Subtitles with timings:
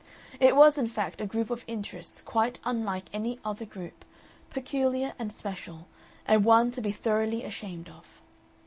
[0.39, 4.03] It was, in fact, a group of interests quite unlike any other group,
[4.49, 5.85] peculiar and special,
[6.25, 8.19] and one to be thoroughly ashamed of.